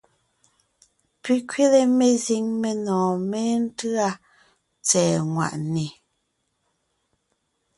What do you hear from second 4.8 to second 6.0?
tsɛ̀ɛ ŋwàʼne.